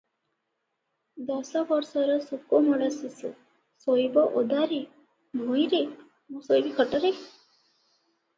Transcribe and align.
ଦଶ 1.25 1.61
ବର୍ଷର 1.71 2.15
ସୁକୋମଳ 2.29 2.87
ଶିଶୁ 2.95 3.31
ଶୋଇବ 3.85 4.25
ଓଦାରେ, 4.41 4.81
ଭୂଇଁରେ, 5.43 5.83
ମୁଁ 5.93 6.43
ଶୋଇବି 6.49 6.75
ଖଟରେ? 6.81 7.15